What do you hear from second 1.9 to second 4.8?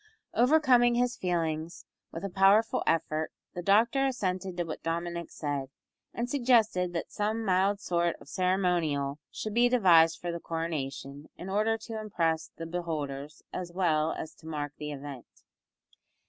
with a powerful effort the doctor assented to